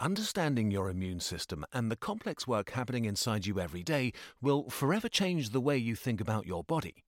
Understanding 0.00 0.70
your 0.70 0.88
immune 0.88 1.18
system 1.18 1.64
and 1.72 1.90
the 1.90 1.96
complex 1.96 2.46
work 2.46 2.70
happening 2.70 3.04
inside 3.04 3.46
you 3.46 3.58
every 3.58 3.82
day 3.82 4.12
will 4.40 4.70
forever 4.70 5.08
change 5.08 5.50
the 5.50 5.60
way 5.60 5.76
you 5.76 5.96
think 5.96 6.20
about 6.20 6.46
your 6.46 6.62
body. 6.62 7.02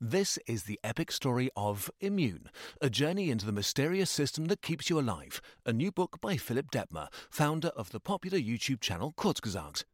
This 0.00 0.38
is 0.46 0.62
the 0.62 0.80
epic 0.82 1.12
story 1.12 1.50
of 1.54 1.90
Immune, 2.00 2.48
a 2.80 2.88
journey 2.88 3.30
into 3.30 3.44
the 3.44 3.52
mysterious 3.52 4.08
system 4.08 4.46
that 4.46 4.62
keeps 4.62 4.88
you 4.88 4.98
alive. 4.98 5.42
A 5.66 5.72
new 5.74 5.92
book 5.92 6.18
by 6.22 6.38
Philip 6.38 6.70
Dettmer, 6.70 7.08
founder 7.28 7.68
of 7.76 7.90
the 7.90 8.00
popular 8.00 8.38
YouTube 8.38 8.80
channel 8.80 9.12
Kurzgesagt. 9.18 9.84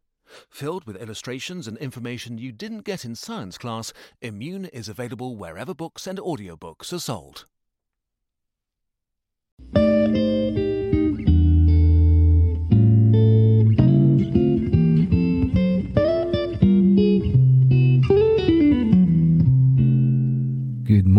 Filled 0.48 0.84
with 0.86 1.02
illustrations 1.02 1.66
and 1.66 1.76
information 1.78 2.38
you 2.38 2.52
didn't 2.52 2.84
get 2.84 3.04
in 3.04 3.16
science 3.16 3.58
class, 3.58 3.92
Immune 4.20 4.66
is 4.66 4.88
available 4.88 5.34
wherever 5.34 5.74
books 5.74 6.06
and 6.06 6.20
audiobooks 6.20 6.92
are 6.92 7.00
sold. 7.00 7.46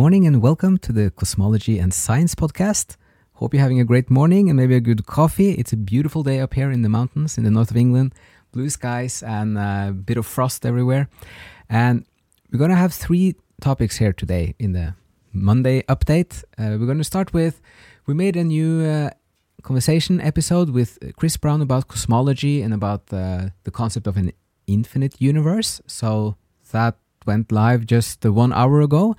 Morning 0.08 0.26
and 0.26 0.42
welcome 0.42 0.78
to 0.78 0.94
the 0.94 1.12
Cosmology 1.12 1.80
and 1.80 1.94
Science 1.94 2.34
podcast. 2.34 2.96
Hope 3.34 3.54
you're 3.54 3.62
having 3.62 3.82
a 3.82 3.84
great 3.84 4.10
morning 4.10 4.50
and 4.50 4.56
maybe 4.56 4.74
a 4.74 4.80
good 4.80 5.06
coffee. 5.06 5.52
It's 5.56 5.74
a 5.74 5.76
beautiful 5.76 6.24
day 6.24 6.40
up 6.40 6.54
here 6.54 6.72
in 6.72 6.82
the 6.82 6.88
mountains 6.88 7.38
in 7.38 7.44
the 7.44 7.52
north 7.52 7.72
of 7.72 7.76
England, 7.76 8.16
blue 8.54 8.70
skies 8.70 9.22
and 9.22 9.58
a 9.58 9.92
bit 9.92 10.16
of 10.16 10.26
frost 10.26 10.66
everywhere. 10.66 11.10
And 11.70 12.06
we're 12.50 12.58
going 12.58 12.70
to 12.70 12.78
have 12.78 12.94
three 12.94 13.36
topics 13.60 13.98
here 13.98 14.14
today 14.14 14.56
in 14.60 14.72
the 14.72 14.96
Monday 15.34 15.82
update. 15.90 16.42
Uh, 16.58 16.78
we're 16.80 16.86
going 16.86 17.00
to 17.00 17.04
start 17.04 17.34
with 17.34 17.60
we 18.06 18.14
made 18.14 18.38
a 18.38 18.46
new 18.46 18.86
uh, 18.86 19.10
conversation 19.62 20.22
episode 20.22 20.70
with 20.70 20.98
Chris 21.18 21.36
Brown 21.36 21.62
about 21.62 21.90
cosmology 21.90 22.62
and 22.62 22.74
about 22.74 23.12
uh, 23.12 23.50
the 23.66 23.72
concept 23.72 24.08
of 24.08 24.16
an 24.16 24.32
infinite 24.68 25.20
universe. 25.20 25.82
So 25.86 26.38
that 26.72 26.96
went 27.26 27.52
live 27.52 27.86
just 27.86 28.24
one 28.24 28.54
hour 28.54 28.80
ago. 28.80 29.18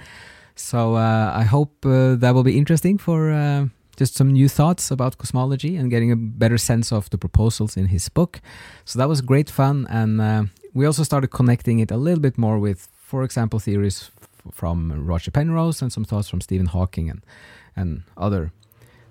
So 0.58 0.96
uh, 0.96 1.32
I 1.34 1.44
hope 1.44 1.86
uh, 1.86 2.16
that 2.16 2.34
will 2.34 2.42
be 2.42 2.58
interesting 2.58 2.98
for 2.98 3.30
uh, 3.30 3.66
just 3.96 4.16
some 4.16 4.32
new 4.32 4.48
thoughts 4.48 4.90
about 4.90 5.16
cosmology 5.16 5.76
and 5.76 5.90
getting 5.90 6.10
a 6.10 6.16
better 6.16 6.58
sense 6.58 6.92
of 6.92 7.08
the 7.10 7.18
proposals 7.18 7.76
in 7.76 7.86
his 7.86 8.08
book. 8.08 8.40
So 8.84 8.98
that 8.98 9.08
was 9.08 9.20
great 9.20 9.48
fun, 9.48 9.86
and 9.88 10.20
uh, 10.20 10.42
we 10.74 10.84
also 10.84 11.04
started 11.04 11.28
connecting 11.28 11.78
it 11.78 11.90
a 11.90 11.96
little 11.96 12.20
bit 12.20 12.36
more 12.36 12.58
with, 12.58 12.88
for 12.96 13.22
example, 13.22 13.60
theories 13.60 14.10
from 14.50 15.06
Roger 15.06 15.30
Penrose 15.30 15.80
and 15.80 15.92
some 15.92 16.04
thoughts 16.04 16.28
from 16.28 16.40
Stephen 16.40 16.66
Hawking 16.66 17.08
and 17.10 17.24
and 17.76 18.02
other 18.16 18.50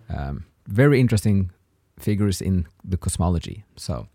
um, 0.10 0.46
very 0.68 1.00
interesting 1.00 1.52
figures 2.00 2.42
in 2.42 2.68
the 2.84 2.98
cosmology. 2.98 3.64
So. 3.78 4.08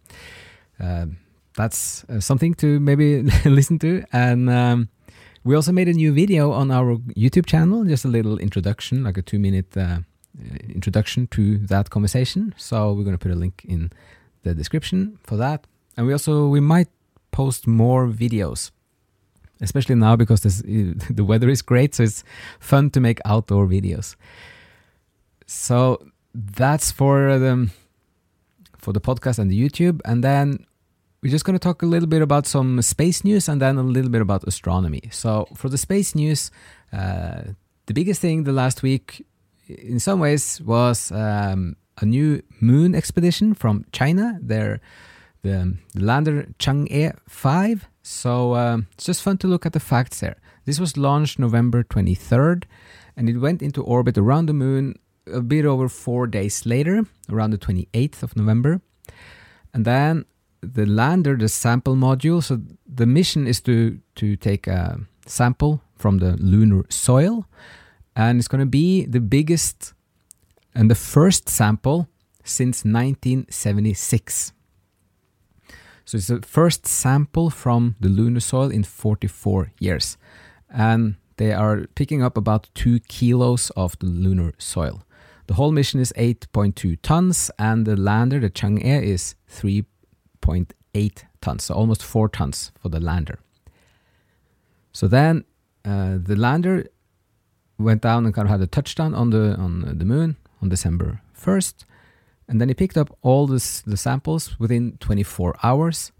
Um, 0.81 1.19
that's 1.55 2.05
uh, 2.05 2.19
something 2.19 2.55
to 2.55 2.81
maybe 2.81 3.23
listen 3.45 3.79
to 3.79 4.03
and 4.13 4.49
um, 4.49 4.89
we 5.45 5.57
also 5.57 5.73
made 5.73 5.89
a 5.89 5.93
new 5.93 6.13
video 6.13 6.53
on 6.53 6.71
our 6.71 6.97
YouTube 7.17 7.47
channel, 7.47 7.85
just 7.85 8.05
a 8.05 8.09
little 8.09 8.39
introduction, 8.39 9.05
like 9.05 9.19
a 9.19 9.23
two 9.23 9.39
minute 9.39 9.77
uh, 9.77 9.99
introduction 10.69 11.27
to 11.29 11.59
that 11.59 11.91
conversation. 11.91 12.55
So 12.57 12.93
we're 12.93 13.05
going 13.05 13.17
to 13.17 13.23
put 13.23 13.33
a 13.33 13.37
link 13.37 13.65
in 13.67 13.91
the 14.43 14.55
description 14.55 15.19
for 15.25 15.37
that. 15.37 15.67
And 15.97 16.07
we 16.07 16.13
also, 16.13 16.49
we 16.49 16.61
might 16.61 16.89
post 17.33 17.67
more 17.67 18.07
videos, 18.07 18.71
especially 19.61 19.97
now 19.97 20.17
because 20.17 20.43
this, 20.43 20.63
the 21.11 21.25
weather 21.25 21.49
is 21.49 21.63
great. 21.63 21.95
So 21.95 22.05
it's 22.05 22.25
fun 22.61 22.91
to 22.91 23.01
make 23.01 23.21
outdoor 23.25 23.67
videos. 23.67 24.17
So 25.47 26.07
that's 26.35 26.93
for 26.93 27.39
the, 27.39 27.69
for 28.79 28.93
the 28.93 29.01
podcast 29.01 29.39
and 29.39 29.51
the 29.51 29.61
YouTube. 29.61 30.01
And 30.05 30.23
then 30.23 30.67
we're 31.23 31.31
just 31.31 31.45
going 31.45 31.55
to 31.55 31.63
talk 31.63 31.83
a 31.83 31.87
little 31.87 32.09
bit 32.09 32.21
about 32.21 32.47
some 32.47 32.83
space 32.83 33.23
news 33.23 33.49
and 33.49 33.63
then 33.63 33.79
a 33.79 33.83
little 33.83 34.11
bit 34.11 34.21
about 34.21 34.43
astronomy. 34.45 35.03
So, 35.13 35.47
for 35.55 35.69
the 35.69 35.79
space 35.79 36.15
news, 36.17 36.51
uh, 36.93 37.43
the 37.87 37.95
biggest 37.95 38.21
thing 38.21 38.43
the 38.43 38.53
last 38.53 38.83
week, 38.83 39.25
in 39.69 40.01
some 40.01 40.19
ways, 40.19 40.61
was 40.61 41.13
um, 41.13 41.77
a 41.99 42.05
new 42.05 42.43
moon 42.61 42.95
expedition 42.95 43.55
from 43.55 43.85
China. 43.93 44.39
They're 44.43 44.81
the, 45.43 45.77
the 45.95 46.05
lander 46.05 46.49
Chang'e 46.59 47.17
5. 47.29 47.89
So, 48.03 48.57
um, 48.57 48.89
it's 48.95 49.05
just 49.05 49.23
fun 49.23 49.39
to 49.39 49.47
look 49.47 49.65
at 49.65 49.75
the 49.75 49.81
facts 49.81 50.21
there. 50.21 50.41
This 50.65 50.81
was 50.81 50.97
launched 50.97 51.39
November 51.39 51.85
23rd 51.85 52.65
and 53.17 53.29
it 53.29 53.39
went 53.39 53.63
into 53.63 53.83
orbit 53.83 54.19
around 54.19 54.47
the 54.47 54.53
moon 54.53 54.99
a 55.33 55.41
bit 55.41 55.65
over 55.65 55.89
four 55.89 56.27
days 56.27 56.67
later, 56.67 57.05
around 57.31 57.51
the 57.51 57.59
28th 57.59 58.23
of 58.25 58.37
November. 58.37 58.81
And 59.75 59.85
then 59.85 60.25
the 60.63 60.87
lander, 60.87 61.37
the 61.37 61.49
sample 61.49 61.97
module. 61.97 62.43
So 62.43 62.61
the 62.87 63.07
mission 63.07 63.47
is 63.47 63.61
to 63.63 63.99
to 64.17 64.37
take 64.37 64.67
a 64.67 65.01
sample 65.27 65.83
from 65.97 66.19
the 66.19 66.37
lunar 66.39 66.85
soil, 66.89 67.47
and 68.17 68.39
it's 68.39 68.49
going 68.49 68.61
to 68.61 68.71
be 68.71 69.05
the 69.05 69.21
biggest 69.21 69.95
and 70.75 70.91
the 70.91 70.95
first 70.95 71.49
sample 71.49 72.09
since 72.45 72.85
1976. 72.85 74.53
So 76.05 76.17
it's 76.19 76.27
the 76.27 76.43
first 76.43 76.87
sample 76.87 77.51
from 77.51 77.95
the 78.01 78.09
lunar 78.09 78.41
soil 78.41 78.71
in 78.71 78.83
44 78.83 79.73
years, 79.79 80.17
and 80.69 81.17
they 81.37 81.53
are 81.53 81.87
picking 81.95 82.23
up 82.23 82.37
about 82.37 82.69
two 82.75 83.01
kilos 83.01 83.71
of 83.71 83.99
the 83.99 84.07
lunar 84.07 84.53
soil. 84.59 85.03
The 85.47 85.55
whole 85.55 85.73
mission 85.73 86.01
is 86.01 86.13
8.2 86.17 86.99
tons, 87.03 87.51
and 87.59 87.87
the 87.87 87.97
lander, 87.97 88.41
the 88.41 88.51
Chang'e, 88.51 89.03
is 89.03 89.35
3 89.49 89.85
0.8 90.43 91.25
tons, 91.41 91.65
so 91.65 91.75
almost 91.75 92.03
4 92.03 92.29
tons 92.29 92.73
for 92.79 92.89
the 92.89 93.01
lander. 93.01 93.39
So 94.93 95.09
then 95.09 95.45
uh, 95.85 96.19
the 96.23 96.37
lander 96.37 96.87
went 97.79 98.03
down 98.03 98.25
and 98.27 98.35
kind 98.35 98.47
of 98.47 98.51
had 98.51 98.61
a 98.61 98.67
touchdown 98.67 99.15
on 99.15 99.31
the 99.31 99.57
on 99.57 99.99
the 99.99 100.05
moon 100.05 100.37
on 100.61 100.69
December 100.69 101.21
1st, 101.37 101.85
and 102.49 102.61
then 102.61 102.69
he 102.69 102.75
picked 102.75 102.97
up 102.97 103.17
all 103.23 103.47
this, 103.47 103.81
the 103.83 103.97
samples 103.97 104.59
within 104.59 104.97
24 105.01 105.57
hours. 105.63 106.13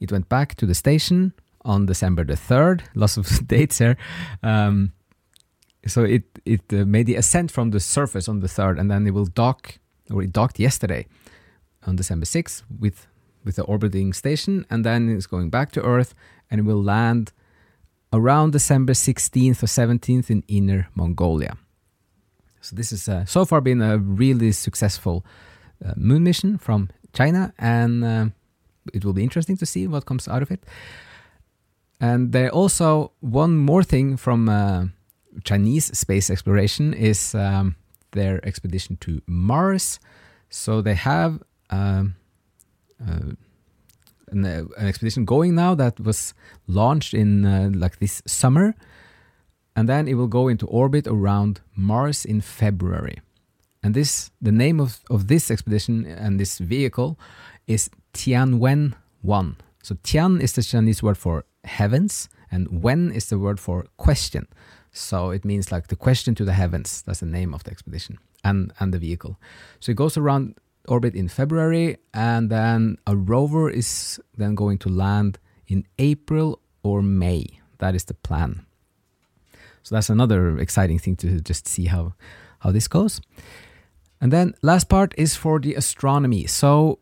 It 0.00 0.10
went 0.10 0.28
back 0.28 0.54
to 0.56 0.66
the 0.66 0.74
station 0.74 1.34
on 1.64 1.86
December 1.86 2.24
the 2.24 2.34
3rd. 2.34 2.82
Lots 2.94 3.16
of 3.16 3.46
dates 3.46 3.78
here. 3.78 3.96
Um, 4.42 4.92
so 5.86 6.04
it 6.04 6.24
it 6.44 6.62
uh, 6.72 6.84
made 6.84 7.06
the 7.06 7.16
ascent 7.16 7.50
from 7.50 7.70
the 7.70 7.80
surface 7.80 8.28
on 8.28 8.40
the 8.40 8.46
3rd, 8.46 8.80
and 8.80 8.90
then 8.90 9.06
it 9.06 9.12
will 9.12 9.26
dock, 9.26 9.78
or 10.10 10.22
it 10.22 10.32
docked 10.32 10.58
yesterday 10.58 11.06
on 11.86 11.96
December 11.96 12.26
6th 12.26 12.62
with 12.78 13.06
with 13.44 13.56
the 13.56 13.64
orbiting 13.64 14.12
station, 14.12 14.66
and 14.70 14.84
then 14.84 15.08
it's 15.08 15.26
going 15.26 15.50
back 15.50 15.72
to 15.72 15.82
Earth, 15.82 16.14
and 16.50 16.66
will 16.66 16.82
land 16.82 17.32
around 18.12 18.52
December 18.52 18.92
16th 18.92 19.62
or 19.62 19.66
17th 19.66 20.30
in 20.30 20.42
Inner 20.48 20.88
Mongolia. 20.94 21.56
So 22.60 22.76
this 22.76 22.90
has 22.90 23.08
uh, 23.08 23.24
so 23.24 23.44
far 23.44 23.60
been 23.60 23.80
a 23.80 23.98
really 23.98 24.52
successful 24.52 25.24
uh, 25.84 25.94
moon 25.96 26.24
mission 26.24 26.58
from 26.58 26.90
China, 27.12 27.52
and 27.58 28.04
uh, 28.04 28.26
it 28.92 29.04
will 29.04 29.12
be 29.12 29.22
interesting 29.22 29.56
to 29.58 29.66
see 29.66 29.86
what 29.86 30.06
comes 30.06 30.28
out 30.28 30.42
of 30.42 30.50
it. 30.50 30.64
And 32.00 32.32
there 32.32 32.50
also 32.50 33.12
one 33.20 33.56
more 33.56 33.82
thing 33.82 34.16
from 34.16 34.48
uh, 34.48 34.86
Chinese 35.44 35.96
space 35.98 36.30
exploration 36.30 36.94
is 36.94 37.34
um, 37.34 37.76
their 38.12 38.44
expedition 38.44 38.96
to 39.00 39.20
Mars. 39.26 40.00
So 40.48 40.80
they 40.82 40.94
have 40.94 41.42
um, 41.70 42.16
an, 43.00 44.44
uh, 44.44 44.64
an, 44.76 44.86
expedition 44.86 45.24
going 45.24 45.54
now 45.54 45.74
that 45.74 45.98
was 46.00 46.34
launched 46.66 47.14
in 47.14 47.44
uh, 47.44 47.70
like 47.74 47.98
this 47.98 48.22
summer, 48.26 48.74
and 49.74 49.88
then 49.88 50.08
it 50.08 50.14
will 50.14 50.26
go 50.26 50.48
into 50.48 50.66
orbit 50.66 51.06
around 51.06 51.60
Mars 51.76 52.24
in 52.24 52.40
February. 52.40 53.20
And 53.82 53.94
this, 53.94 54.30
the 54.40 54.52
name 54.52 54.78
of, 54.80 55.00
of 55.08 55.28
this 55.28 55.50
expedition 55.50 56.04
and 56.04 56.38
this 56.38 56.58
vehicle 56.58 57.18
is 57.66 57.88
Tianwen 58.12 58.94
1. 59.22 59.56
So 59.82 59.96
Tian 60.02 60.40
is 60.40 60.52
the 60.52 60.62
Chinese 60.62 61.02
word 61.02 61.16
for 61.16 61.44
heavens, 61.64 62.28
and 62.50 62.82
Wen 62.82 63.10
is 63.10 63.28
the 63.30 63.38
word 63.38 63.58
for 63.58 63.86
question. 63.96 64.46
So 64.92 65.30
it 65.30 65.44
means 65.44 65.72
like 65.72 65.86
the 65.86 65.96
question 65.96 66.34
to 66.34 66.44
the 66.44 66.52
heavens. 66.52 67.02
That's 67.02 67.20
the 67.20 67.26
name 67.26 67.54
of 67.54 67.64
the 67.64 67.70
expedition 67.70 68.18
and, 68.44 68.72
and 68.80 68.92
the 68.92 68.98
vehicle. 68.98 69.38
So 69.78 69.92
it 69.92 69.96
goes 69.96 70.16
around 70.16 70.56
orbit 70.88 71.14
in 71.14 71.28
February, 71.28 71.98
and 72.12 72.50
then 72.50 72.96
a 73.06 73.16
rover 73.16 73.70
is 73.70 74.20
then 74.36 74.54
going 74.54 74.78
to 74.78 74.88
land 74.88 75.38
in 75.66 75.86
April 75.98 76.60
or 76.82 77.02
May. 77.02 77.60
That 77.78 77.94
is 77.94 78.04
the 78.04 78.14
plan. 78.14 78.66
So 79.82 79.94
that's 79.94 80.10
another 80.10 80.58
exciting 80.58 80.98
thing 80.98 81.16
to 81.16 81.40
just 81.40 81.66
see 81.66 81.86
how 81.86 82.14
how 82.60 82.70
this 82.72 82.88
goes. 82.88 83.20
And 84.20 84.32
then 84.32 84.54
last 84.62 84.88
part 84.88 85.14
is 85.16 85.34
for 85.34 85.58
the 85.58 85.74
astronomy. 85.74 86.46
So 86.46 86.98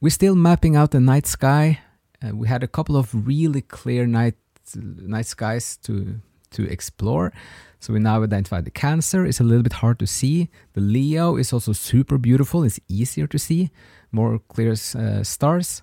we're 0.00 0.10
still 0.10 0.34
mapping 0.34 0.76
out 0.76 0.90
the 0.90 1.00
night 1.00 1.26
sky. 1.26 1.80
Uh, 2.22 2.36
we 2.36 2.48
had 2.48 2.62
a 2.62 2.68
couple 2.68 2.96
of 2.96 3.26
really 3.26 3.62
clear 3.62 4.06
night 4.06 4.36
night 4.74 5.26
skies 5.26 5.76
to 5.78 6.20
to 6.50 6.64
explore. 6.64 7.32
So 7.80 7.94
we 7.94 7.98
now 7.98 8.22
identified 8.22 8.66
the 8.66 8.70
Cancer 8.70 9.24
is 9.24 9.40
a 9.40 9.44
little 9.44 9.62
bit 9.62 9.72
hard 9.72 9.98
to 10.00 10.06
see. 10.06 10.50
The 10.74 10.82
Leo 10.82 11.36
is 11.36 11.52
also 11.52 11.72
super 11.72 12.18
beautiful. 12.18 12.62
It's 12.62 12.78
easier 12.88 13.26
to 13.26 13.38
see, 13.38 13.70
more 14.12 14.38
clear 14.38 14.72
uh, 14.72 15.22
stars. 15.22 15.82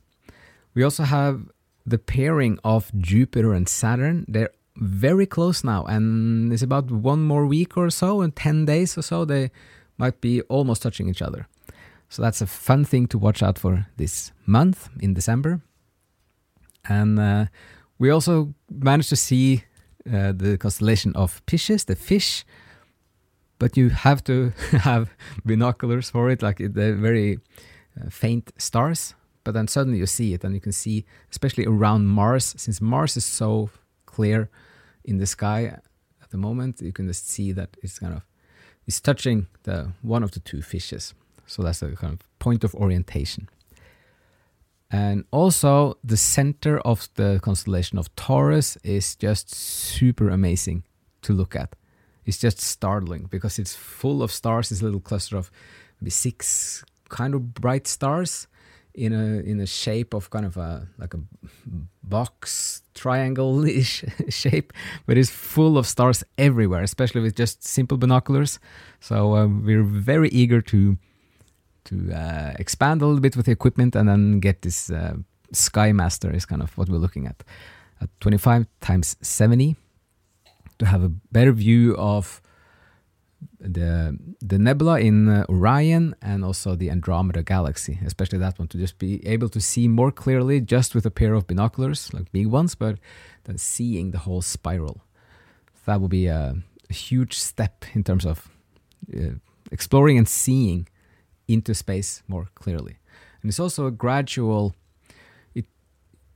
We 0.76 0.84
also 0.84 1.04
have 1.04 1.42
the 1.88 1.98
pairing 1.98 2.60
of 2.64 2.92
Jupiter 3.00 3.52
and 3.52 3.68
Saturn. 3.68 4.26
They're 4.28 4.52
very 4.76 5.26
close 5.26 5.64
now, 5.64 5.86
and 5.86 6.54
it's 6.54 6.62
about 6.62 6.92
one 6.92 7.24
more 7.24 7.48
week 7.48 7.76
or 7.76 7.90
so, 7.90 8.22
and 8.22 8.36
10 8.36 8.66
days 8.66 8.96
or 8.96 9.02
so, 9.02 9.26
they 9.26 9.50
might 9.98 10.22
be 10.22 10.42
almost 10.44 10.84
touching 10.84 11.10
each 11.10 11.24
other. 11.24 11.48
So 12.10 12.22
that's 12.22 12.42
a 12.42 12.48
fun 12.48 12.86
thing 12.86 13.08
to 13.08 13.18
watch 13.18 13.42
out 13.42 13.58
for 13.58 13.88
this 13.98 14.32
month 14.46 14.90
in 15.00 15.16
December. 15.16 15.62
And 16.88 17.20
uh, 17.20 17.46
we 17.98 18.12
also 18.12 18.54
managed 18.70 19.10
to 19.10 19.16
see 19.16 19.64
uh, 20.12 20.32
the 20.32 20.58
constellation 20.58 21.16
of 21.16 21.46
Pisces, 21.46 21.86
the 21.86 21.96
fish, 21.96 22.46
but 23.60 23.76
you 23.76 23.90
have 23.90 24.24
to 24.26 24.52
have 24.72 25.10
binoculars 25.46 26.10
for 26.10 26.30
it, 26.30 26.42
like 26.42 26.58
they're 26.60 26.96
very 26.96 27.40
uh, 28.00 28.10
faint 28.10 28.52
stars. 28.58 29.16
But 29.44 29.54
then 29.54 29.68
suddenly 29.68 30.00
you 30.00 30.06
see 30.06 30.34
it, 30.34 30.44
and 30.44 30.54
you 30.54 30.60
can 30.60 30.74
see, 30.74 31.06
especially 31.32 31.66
around 31.66 32.08
Mars, 32.08 32.54
since 32.58 32.82
Mars 32.82 33.16
is 33.16 33.26
so 33.26 33.70
clear 34.06 34.50
in 35.06 35.18
the 35.18 35.26
sky 35.26 35.80
at 36.22 36.32
the 36.32 36.38
moment, 36.38 36.82
you 36.82 36.92
can 36.92 37.08
just 37.08 37.30
see 37.30 37.54
that 37.54 37.78
it's 37.82 38.00
kind 38.00 38.14
of 38.14 38.24
it's 38.86 39.00
touching 39.00 39.48
the 39.64 39.94
one 40.02 40.24
of 40.24 40.32
the 40.32 40.40
two 40.40 40.62
fishes. 40.62 41.14
So 41.46 41.64
that's 41.64 41.82
a 41.82 41.96
kind 41.96 42.14
of 42.14 42.40
point 42.40 42.64
of 42.64 42.76
orientation. 42.76 43.48
And 44.90 45.26
also, 45.32 45.98
the 46.04 46.16
center 46.16 46.80
of 46.80 47.10
the 47.16 47.40
constellation 47.42 47.98
of 47.98 48.14
Taurus 48.16 48.78
is 48.84 49.16
just 49.16 49.54
super 49.54 50.30
amazing 50.30 50.84
to 51.24 51.34
look 51.34 51.56
at. 51.56 51.76
It's 52.26 52.38
just 52.38 52.62
startling 52.62 53.28
because 53.30 53.60
it's 53.60 53.76
full 53.76 54.24
of 54.24 54.32
stars. 54.32 54.72
It's 54.72 54.82
a 54.82 54.86
little 54.86 55.02
cluster 55.02 55.38
of 55.38 55.52
maybe 56.00 56.12
six 56.12 56.84
kind 57.10 57.34
of 57.34 57.54
bright 57.54 57.88
stars 57.88 58.48
in 58.94 59.14
a 59.14 59.40
in 59.50 59.60
a 59.60 59.66
shape 59.66 60.14
of 60.14 60.30
kind 60.30 60.46
of 60.46 60.58
a 60.58 60.88
like 60.98 61.14
a 61.14 61.20
box 62.04 62.82
triangle-ish 62.96 64.04
shape, 64.30 64.74
but 65.06 65.18
it's 65.18 65.30
full 65.30 65.78
of 65.78 65.86
stars 65.86 66.24
everywhere, 66.38 66.82
especially 66.82 67.22
with 67.22 67.36
just 67.36 67.64
simple 67.64 67.98
binoculars. 67.98 68.60
So 69.00 69.36
um, 69.36 69.64
we're 69.64 69.84
very 69.84 70.30
eager 70.30 70.62
to 70.62 70.98
to 71.88 72.14
uh, 72.14 72.54
expand 72.60 73.02
a 73.02 73.06
little 73.06 73.22
bit 73.22 73.36
with 73.36 73.46
the 73.46 73.52
equipment 73.52 73.96
and 73.96 74.08
then 74.08 74.40
get 74.40 74.62
this 74.62 74.90
uh, 74.90 75.16
Sky 75.52 75.92
Master 75.92 76.34
is 76.34 76.46
kind 76.46 76.62
of 76.62 76.78
what 76.78 76.90
we're 76.90 76.98
looking 76.98 77.26
at 77.28 77.44
at 78.02 78.10
25 78.20 78.68
times 78.82 79.16
70 79.22 79.76
to 80.80 80.86
have 80.86 81.04
a 81.04 81.10
better 81.10 81.52
view 81.52 81.96
of 81.98 82.42
the 83.60 84.18
the 84.42 84.58
nebula 84.58 85.00
in 85.00 85.30
uh, 85.30 85.46
Orion 85.50 86.16
and 86.22 86.44
also 86.44 86.76
the 86.76 86.90
Andromeda 86.90 87.44
galaxy, 87.44 88.00
especially 88.06 88.40
that 88.40 88.58
one, 88.60 88.68
to 88.70 88.78
just 88.78 88.98
be 88.98 89.26
able 89.26 89.50
to 89.50 89.60
see 89.60 89.88
more 89.88 90.12
clearly 90.12 90.62
just 90.62 90.96
with 90.96 91.06
a 91.06 91.12
pair 91.12 91.34
of 91.34 91.48
binoculars, 91.48 92.14
like 92.14 92.32
big 92.32 92.48
ones, 92.48 92.76
but 92.76 93.00
then 93.46 93.58
seeing 93.58 94.12
the 94.12 94.20
whole 94.20 94.42
spiral. 94.42 95.02
That 95.86 96.02
will 96.02 96.10
be 96.10 96.28
a, 96.28 96.56
a 96.90 96.94
huge 96.94 97.38
step 97.38 97.86
in 97.94 98.04
terms 98.04 98.26
of 98.26 98.50
uh, 99.16 99.36
exploring 99.72 100.18
and 100.18 100.28
seeing 100.28 100.88
into 101.48 101.74
space 101.74 102.24
more 102.28 102.48
clearly. 102.56 102.98
And 103.42 103.50
it's 103.50 103.60
also 103.60 103.88
a 103.88 103.92
gradual. 103.92 104.76
It, 105.56 105.66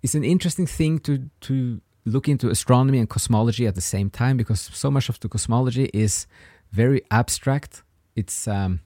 it's 0.02 0.16
an 0.16 0.24
interesting 0.24 0.68
thing 0.68 1.00
to 1.00 1.30
to 1.42 1.81
look 2.06 2.28
into 2.28 2.50
astronomy 2.50 3.00
and 3.00 3.10
cosmology 3.10 3.68
at 3.68 3.75
the 3.75 3.81
same 3.81 4.10
time 4.10 4.38
because 4.38 4.60
so 4.74 4.90
much 4.90 5.10
of 5.10 5.19
the 5.19 5.30
cosmology 5.30 5.90
is 5.94 6.25
very 6.72 7.02
abstract. 7.12 7.84
It's 8.16 8.48
um, 8.48 8.80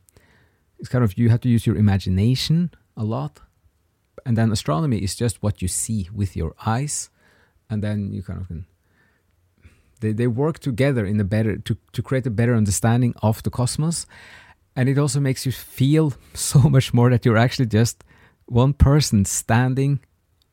it's 0.79 0.89
kind 0.89 1.03
of 1.03 1.17
you 1.17 1.29
have 1.29 1.41
to 1.41 1.49
use 1.49 1.65
your 1.65 1.77
imagination 1.77 2.71
a 2.97 3.03
lot, 3.03 3.41
and 4.25 4.37
then 4.37 4.51
astronomy 4.51 4.97
is 4.97 5.15
just 5.15 5.41
what 5.41 5.61
you 5.61 5.67
see 5.67 6.09
with 6.13 6.35
your 6.35 6.53
eyes, 6.65 7.09
and 7.69 7.83
then 7.83 8.11
you 8.11 8.23
kind 8.23 8.41
of 8.41 8.47
can. 8.47 8.65
They, 10.01 10.11
they 10.11 10.27
work 10.27 10.59
together 10.59 11.05
in 11.05 11.19
a 11.21 11.23
better 11.23 11.57
to, 11.57 11.77
to 11.93 12.01
create 12.01 12.27
a 12.27 12.29
better 12.29 12.53
understanding 12.53 13.15
of 13.21 13.41
the 13.43 13.49
cosmos 13.49 14.05
and 14.75 14.89
it 14.89 14.97
also 14.97 15.19
makes 15.19 15.45
you 15.45 15.51
feel 15.51 16.13
so 16.33 16.59
much 16.59 16.93
more 16.93 17.09
that 17.09 17.25
you're 17.25 17.37
actually 17.37 17.67
just 17.67 18.03
one 18.45 18.73
person 18.73 19.25
standing 19.25 19.99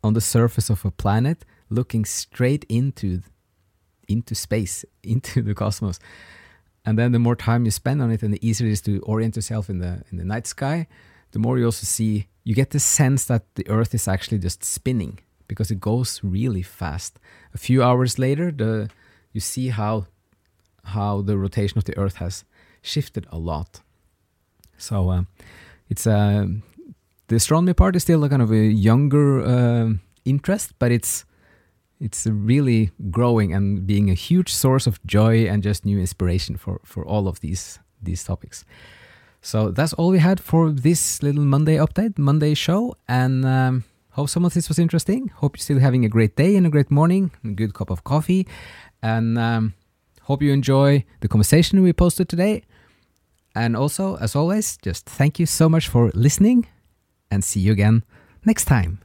on 0.03 0.15
the 0.15 0.21
surface 0.21 0.71
of 0.71 0.85
a 0.85 0.91
planet 0.91 1.45
looking 1.69 2.05
straight 2.05 2.65
into 2.69 3.23
into 4.09 4.35
space 4.35 4.85
into 5.03 5.43
the 5.43 5.55
cosmos. 5.55 5.99
And 6.85 6.99
then 6.99 7.13
the 7.13 7.21
more 7.21 7.37
time 7.37 7.65
you 7.65 7.71
spend 7.71 8.03
on 8.03 8.11
it 8.11 8.23
and 8.23 8.35
the 8.35 8.47
easier 8.47 8.67
it 8.67 8.73
is 8.73 8.81
to 8.83 8.99
orient 9.01 9.37
yourself 9.37 9.71
in 9.71 9.79
the 9.79 10.03
in 10.11 10.19
the 10.19 10.25
night 10.25 10.47
sky 10.47 10.87
the 11.33 11.39
more 11.39 11.59
you 11.59 11.65
also 11.65 11.85
see 11.85 12.27
you 12.45 12.55
get 12.55 12.71
the 12.71 12.81
sense 12.81 13.25
that 13.25 13.55
the 13.55 13.69
earth 13.69 13.95
is 13.95 14.07
actually 14.07 14.39
just 14.39 14.65
spinning 14.65 15.19
because 15.49 15.71
it 15.71 15.81
goes 15.81 16.21
really 16.23 16.63
fast. 16.63 17.19
A 17.55 17.59
few 17.59 17.83
hours 17.83 18.19
later 18.19 18.51
the 18.51 18.91
you 19.33 19.41
see 19.41 19.69
how 19.69 20.07
how 20.85 21.23
the 21.23 21.39
rotation 21.39 21.79
of 21.79 21.85
the 21.85 21.97
earth 21.97 22.17
has 22.17 22.45
shifted 22.83 23.27
a 23.31 23.39
lot 23.39 23.81
so 24.83 25.11
uh, 25.11 25.23
it's 25.89 26.07
uh, 26.07 26.47
the 27.29 27.37
astronomy 27.37 27.73
part 27.73 27.97
is 27.97 28.03
still 28.03 28.25
a 28.25 28.29
kind 28.29 28.43
of 28.43 28.51
a 28.51 28.65
younger 28.67 29.41
uh, 29.41 29.89
interest 30.25 30.73
but 30.79 30.91
it's 30.91 31.25
it's 32.03 32.27
really 32.27 32.91
growing 33.11 33.55
and 33.55 33.87
being 33.87 34.11
a 34.11 34.15
huge 34.15 34.53
source 34.53 34.89
of 34.89 34.99
joy 35.07 35.47
and 35.47 35.63
just 35.63 35.85
new 35.85 35.99
inspiration 35.99 36.57
for 36.57 36.81
for 36.85 37.05
all 37.07 37.29
of 37.29 37.39
these 37.41 37.79
these 38.03 38.25
topics. 38.25 38.65
So 39.41 39.71
that's 39.71 39.93
all 39.93 40.11
we 40.11 40.19
had 40.19 40.41
for 40.41 40.71
this 40.71 41.23
little 41.23 41.45
Monday 41.45 41.77
update, 41.77 42.19
Monday 42.19 42.55
show, 42.55 42.95
and 43.09 43.45
um, 43.45 43.85
hope 44.11 44.29
some 44.29 44.45
of 44.45 44.55
this 44.55 44.69
was 44.69 44.79
interesting. 44.79 45.29
Hope 45.29 45.57
you're 45.57 45.63
still 45.63 45.81
having 45.81 46.05
a 46.05 46.09
great 46.09 46.37
day 46.37 46.57
and 46.57 46.67
a 46.67 46.71
great 46.71 46.91
morning, 46.91 47.31
a 47.45 47.49
good 47.49 47.75
cup 47.75 47.91
of 47.91 48.05
coffee, 48.05 48.47
and 49.03 49.39
um, 49.39 49.75
hope 50.23 50.43
you 50.43 50.53
enjoy 50.53 51.05
the 51.21 51.29
conversation 51.29 51.83
we 51.83 51.93
posted 51.93 52.29
today. 52.29 52.63
And 53.55 53.77
also, 53.77 54.17
as 54.17 54.35
always, 54.35 54.77
just 54.79 55.07
thank 55.07 55.39
you 55.39 55.47
so 55.47 55.69
much 55.69 55.89
for 55.89 56.11
listening, 56.15 56.67
and 57.31 57.45
see 57.45 57.61
you 57.61 57.73
again 57.73 58.05
next 58.45 58.65
time. 58.65 59.01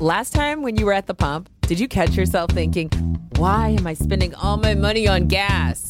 Last 0.00 0.32
time 0.32 0.62
when 0.62 0.76
you 0.76 0.86
were 0.86 0.92
at 0.92 1.06
the 1.06 1.14
pump, 1.14 1.48
did 1.62 1.78
you 1.78 1.86
catch 1.86 2.16
yourself 2.16 2.50
thinking, 2.50 2.88
why 3.36 3.68
am 3.68 3.86
I 3.86 3.94
spending 3.94 4.34
all 4.34 4.56
my 4.56 4.74
money 4.74 5.06
on 5.06 5.28
gas? 5.28 5.88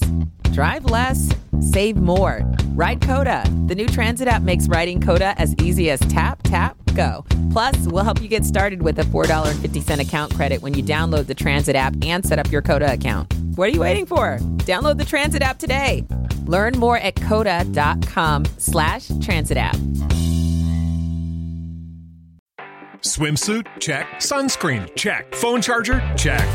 Drive 0.52 0.84
less, 0.84 1.30
save 1.60 1.96
more. 1.96 2.42
Ride 2.74 3.00
COTA. 3.00 3.44
The 3.68 3.74
new 3.74 3.86
transit 3.86 4.28
app 4.28 4.42
makes 4.42 4.68
riding 4.68 5.00
COTA 5.00 5.34
as 5.40 5.54
easy 5.62 5.88
as 5.88 6.00
tap, 6.00 6.42
tap, 6.42 6.76
go. 6.94 7.24
Plus, 7.50 7.76
we'll 7.86 8.04
help 8.04 8.20
you 8.20 8.28
get 8.28 8.44
started 8.44 8.82
with 8.82 8.98
a 8.98 9.02
$4.50 9.02 10.00
account 10.00 10.34
credit 10.34 10.60
when 10.60 10.74
you 10.74 10.82
download 10.82 11.26
the 11.26 11.34
transit 11.34 11.74
app 11.74 11.94
and 12.02 12.24
set 12.24 12.38
up 12.38 12.50
your 12.52 12.62
COTA 12.62 12.92
account. 12.92 13.32
What 13.54 13.68
are 13.68 13.72
you 13.72 13.80
waiting 13.80 14.06
for? 14.06 14.38
Download 14.64 14.96
the 14.96 15.04
transit 15.04 15.42
app 15.42 15.58
today. 15.58 16.06
Learn 16.46 16.78
more 16.78 16.96
at 16.96 17.20
cota.com 17.20 18.46
slash 18.56 19.10
transit 19.20 19.58
app. 19.58 19.76
Swimsuit? 23.02 23.66
Check. 23.78 24.06
Sunscreen? 24.20 24.94
Check. 24.96 25.34
Phone 25.34 25.60
charger? 25.60 26.00
Check. 26.16 26.48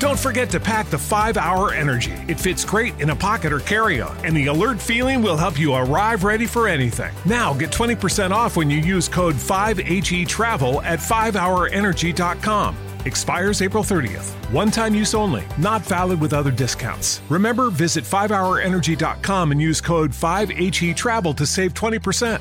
Don't 0.00 0.18
forget 0.18 0.50
to 0.50 0.60
pack 0.60 0.90
the 0.90 0.98
5 0.98 1.38
Hour 1.38 1.72
Energy. 1.72 2.12
It 2.28 2.38
fits 2.38 2.62
great 2.62 3.00
in 3.00 3.08
a 3.08 3.16
pocket 3.16 3.50
or 3.50 3.60
carry 3.60 4.02
on, 4.02 4.14
and 4.22 4.36
the 4.36 4.48
alert 4.48 4.82
feeling 4.82 5.22
will 5.22 5.38
help 5.38 5.58
you 5.58 5.72
arrive 5.72 6.24
ready 6.24 6.46
for 6.46 6.68
anything. 6.68 7.14
Now 7.24 7.54
get 7.54 7.70
20% 7.70 8.32
off 8.32 8.54
when 8.54 8.68
you 8.68 8.78
use 8.78 9.08
code 9.08 9.36
5HE 9.36 10.28
Travel 10.28 10.82
at 10.82 10.98
5hourenergy.com. 10.98 12.76
Expires 13.04 13.62
April 13.62 13.82
30th. 13.82 14.32
One 14.50 14.70
time 14.70 14.94
use 14.94 15.14
only, 15.14 15.44
not 15.58 15.82
valid 15.82 16.20
with 16.20 16.32
other 16.32 16.50
discounts. 16.50 17.20
Remember, 17.28 17.70
visit 17.70 18.04
5hourenergy.com 18.04 19.52
and 19.52 19.60
use 19.60 19.80
code 19.80 20.10
5HE 20.10 20.94
Travel 20.96 21.34
to 21.34 21.46
save 21.46 21.74
20%. 21.74 22.40